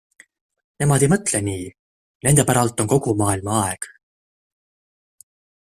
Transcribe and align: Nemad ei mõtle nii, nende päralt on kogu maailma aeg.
Nemad 0.83 1.03
ei 1.05 1.09
mõtle 1.13 1.41
nii, 1.47 1.67
nende 2.29 2.47
päralt 2.49 2.83
on 2.85 2.91
kogu 2.95 3.15
maailma 3.21 3.61
aeg. 3.61 3.89